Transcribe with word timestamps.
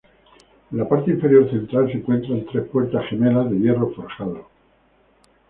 En 0.71 0.79
la 0.79 0.89
parte 0.89 1.11
inferior 1.11 1.47
central 1.51 1.85
se 1.91 1.99
encuentran 1.99 2.43
tres 2.51 2.67
puertas 2.69 3.05
gemelas 3.07 3.51
de 3.51 3.59
hierro 3.59 3.93
forjado. 3.93 4.47